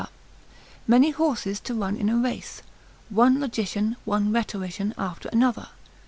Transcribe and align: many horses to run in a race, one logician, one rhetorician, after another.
many 0.87 1.11
horses 1.11 1.59
to 1.59 1.75
run 1.75 1.95
in 1.95 2.09
a 2.09 2.17
race, 2.17 2.63
one 3.09 3.39
logician, 3.39 3.95
one 4.03 4.31
rhetorician, 4.33 4.95
after 4.97 5.29
another. 5.29 5.67